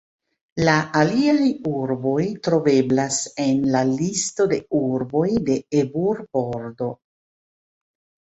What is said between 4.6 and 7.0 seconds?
urboj de Ebur-Bordo.